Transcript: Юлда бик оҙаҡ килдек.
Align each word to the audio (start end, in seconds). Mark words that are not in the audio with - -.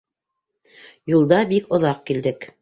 Юлда 1.13 1.39
бик 1.53 1.69
оҙаҡ 1.79 2.01
килдек. 2.09 2.51